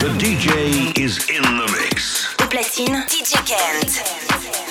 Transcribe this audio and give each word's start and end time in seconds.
The 0.00 0.08
DJ 0.16 0.98
is 0.98 1.28
in 1.28 1.42
the 1.42 1.68
mix. 1.78 2.34
Au 2.40 2.46
platine, 2.46 3.04
DJ 3.06 3.36
Kent. 3.44 4.69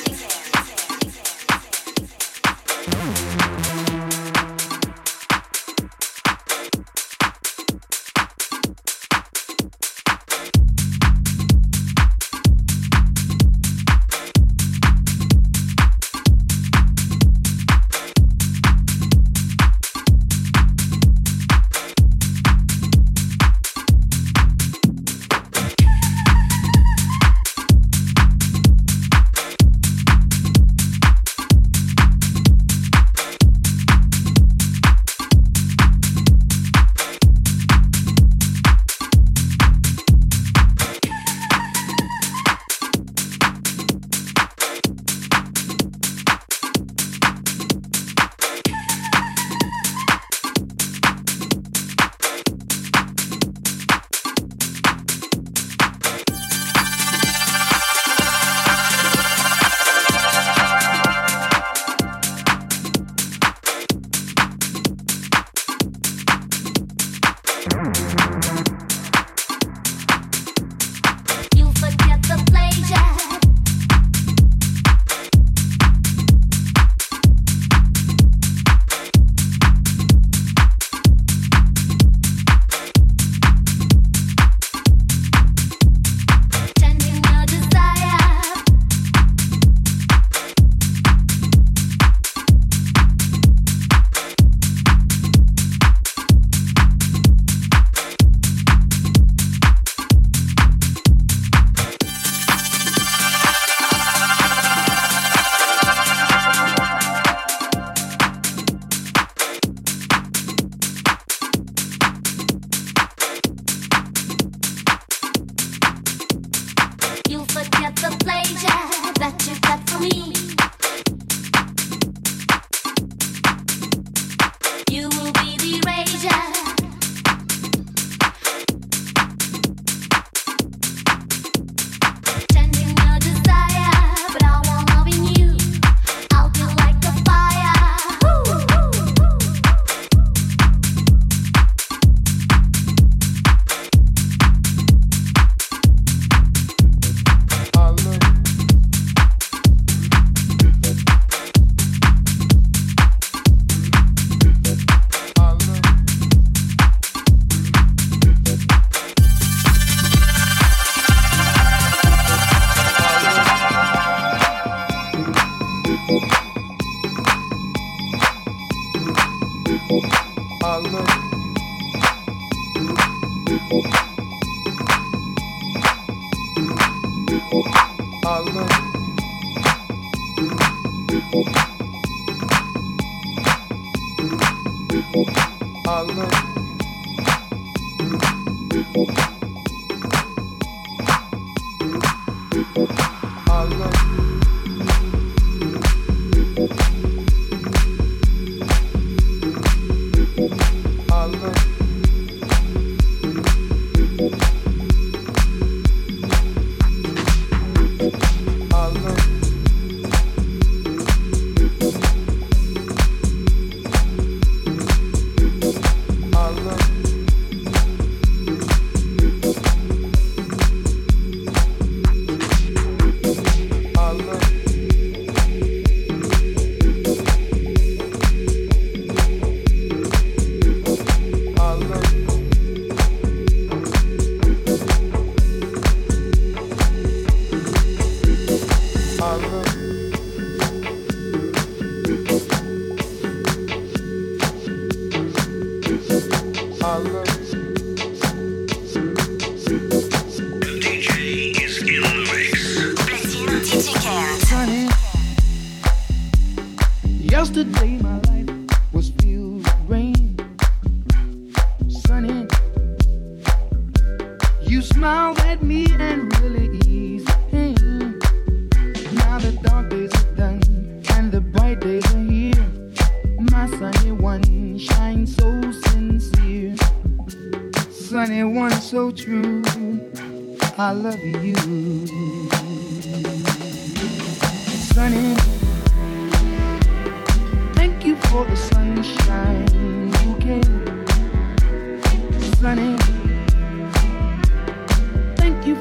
love. 216.52 217.09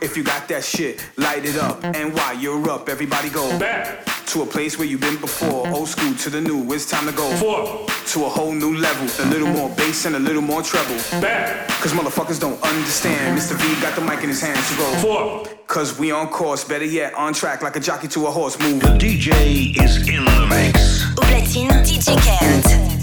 If 0.00 0.16
you 0.16 0.22
got 0.22 0.46
that 0.48 0.62
shit, 0.64 1.04
light 1.16 1.44
it 1.44 1.56
up. 1.56 1.82
And 1.82 2.14
while 2.14 2.34
you're 2.38 2.70
up, 2.70 2.88
everybody 2.88 3.28
go 3.28 3.58
back 3.58 4.04
to 4.26 4.42
a 4.42 4.46
place 4.46 4.78
where 4.78 4.86
you've 4.86 5.00
been 5.00 5.20
before. 5.20 5.66
Old 5.68 5.88
school 5.88 6.14
to 6.14 6.30
the 6.30 6.40
new, 6.40 6.72
it's 6.72 6.88
time 6.88 7.06
to 7.06 7.12
go 7.12 7.28
Four. 7.36 7.86
to 7.88 8.24
a 8.24 8.28
whole 8.28 8.52
new 8.52 8.76
level. 8.76 9.08
A 9.24 9.28
little 9.28 9.48
more 9.48 9.70
bass 9.70 10.04
and 10.06 10.16
a 10.16 10.18
little 10.18 10.42
more 10.42 10.62
treble. 10.62 10.96
Back. 11.20 11.68
Cause 11.80 11.92
motherfuckers 11.92 12.40
don't 12.40 12.60
understand. 12.62 13.36
Mr. 13.38 13.54
V 13.56 13.80
got 13.82 13.94
the 13.96 14.02
mic 14.02 14.22
in 14.22 14.28
his 14.28 14.40
hands 14.40 14.70
to 14.70 14.76
go. 14.76 14.94
Four. 14.96 15.46
Cause 15.66 15.98
we 15.98 16.12
on 16.12 16.28
course, 16.28 16.64
better 16.64 16.84
yet, 16.84 17.14
on 17.14 17.32
track 17.32 17.62
like 17.62 17.76
a 17.76 17.80
jockey 17.80 18.08
to 18.08 18.26
a 18.26 18.30
horse. 18.30 18.58
Move. 18.60 18.80
The 18.80 18.96
DJ 18.98 19.82
is 19.82 20.08
in 20.08 20.24
the 20.24 20.46
mix. 20.48 21.04
Au 21.18 21.22
platine, 21.22 21.70
DJ 21.82 22.16
Kent. 22.22 22.93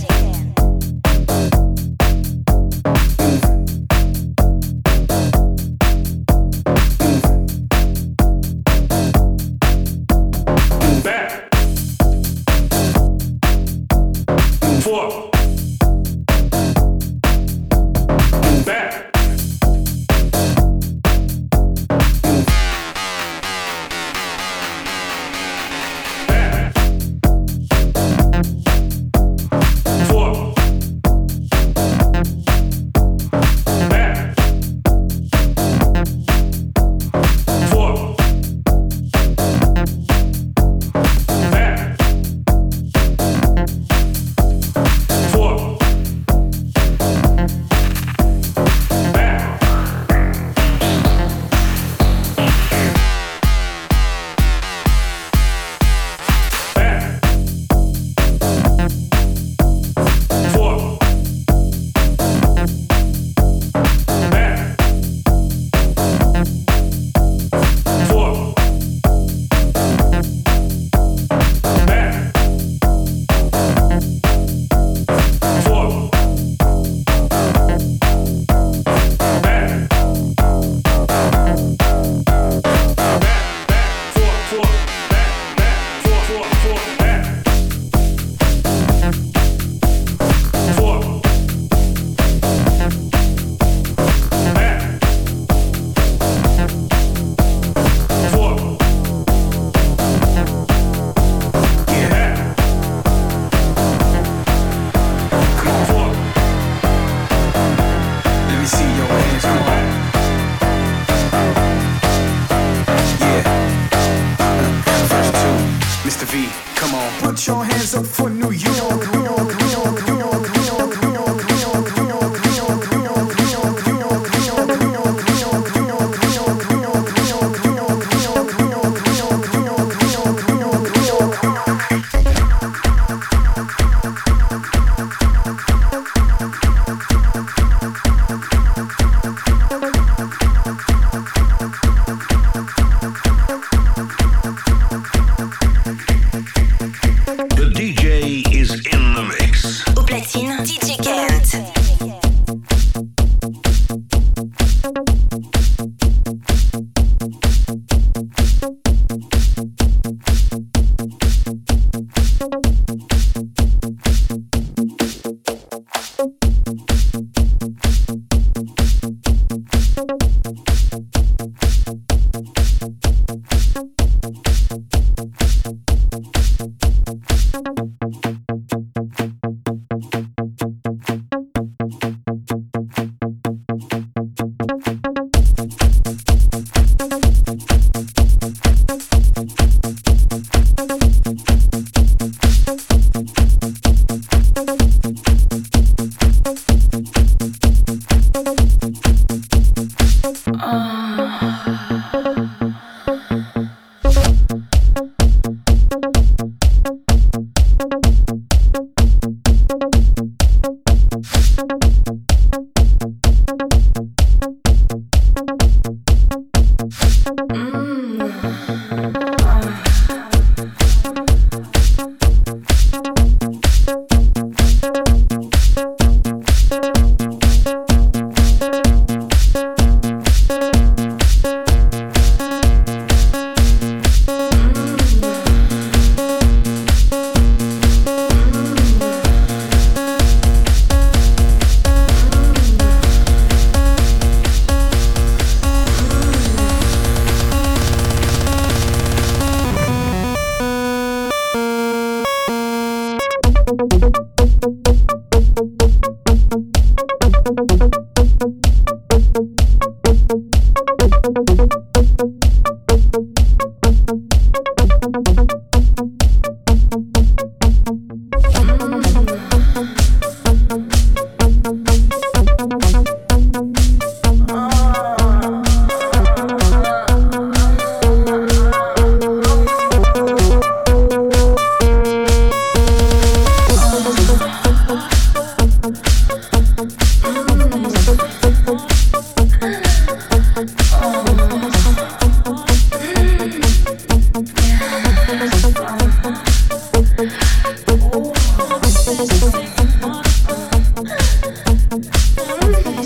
Okay. 301.94 303.01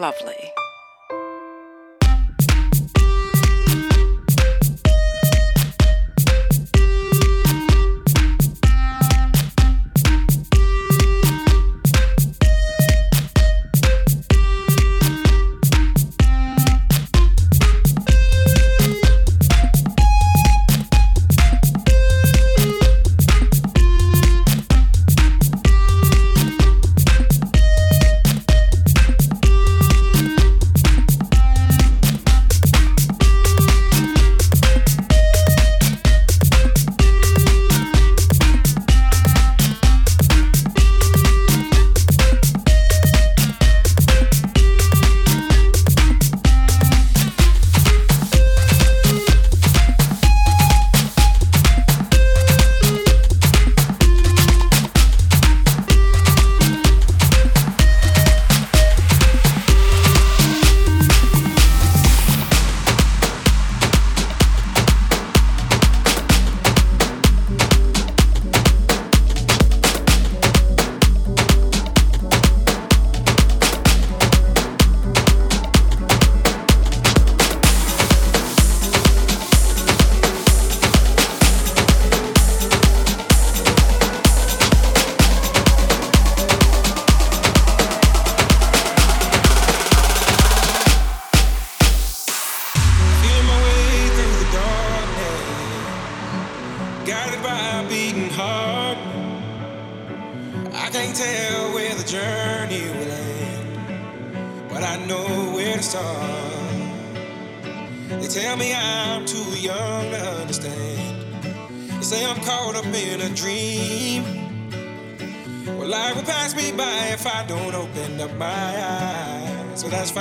Lovely. 0.00 0.54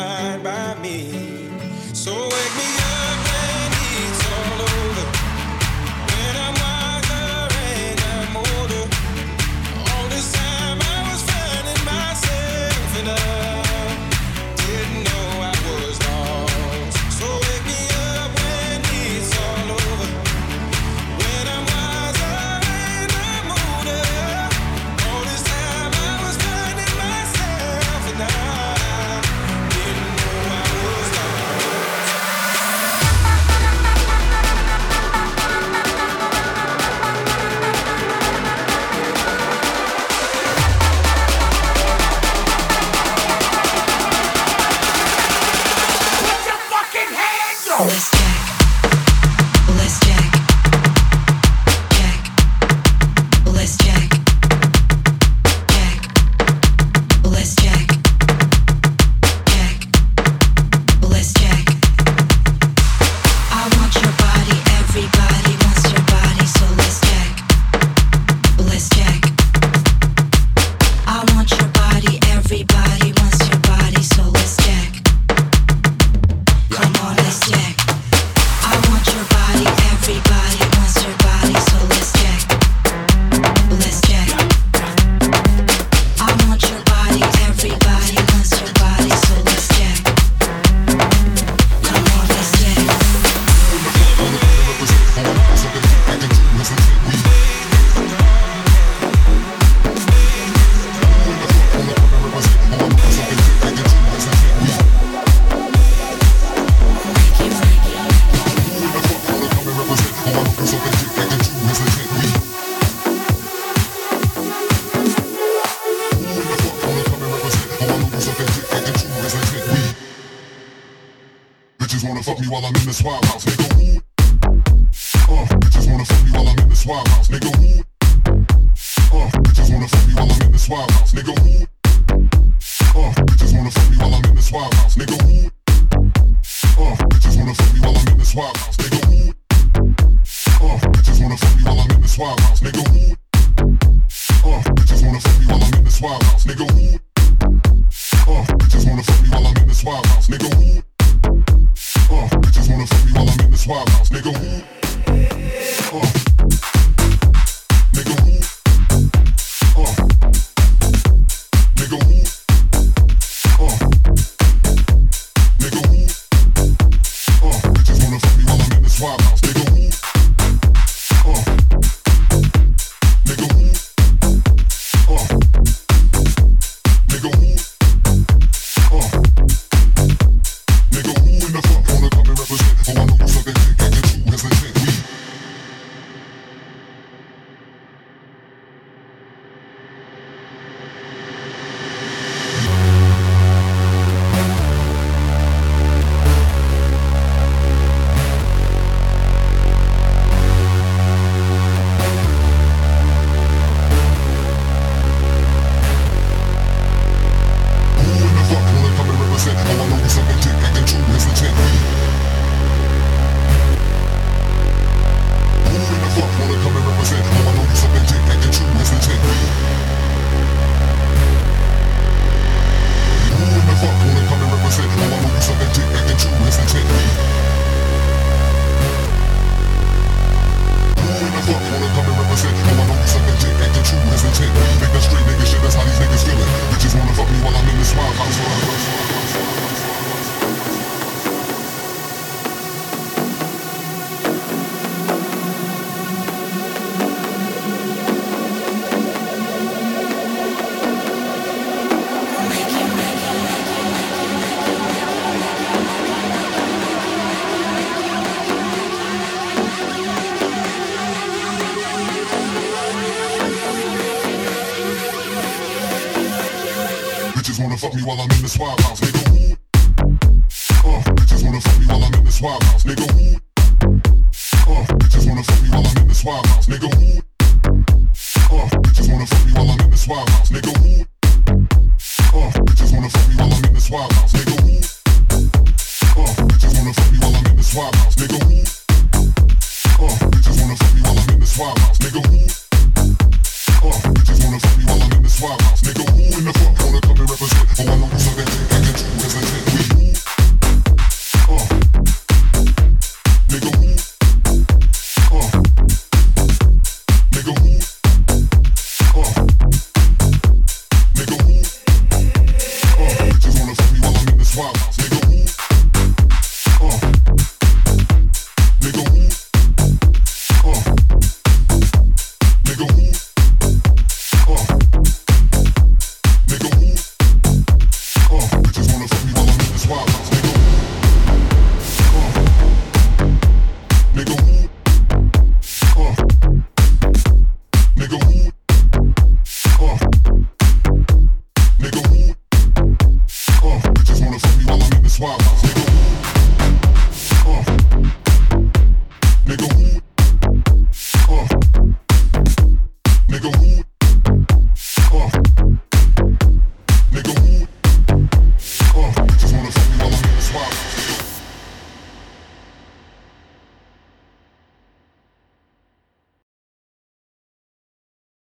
abide 0.09 0.43
by 0.43 0.81
me. 0.81 1.11
So 1.93 2.11
wake 2.11 2.55
me 2.57 2.67
up. 2.77 3.28